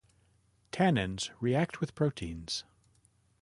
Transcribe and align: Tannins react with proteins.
Tannins 0.71 1.29
react 1.41 1.79
with 1.79 1.93
proteins. 1.93 2.63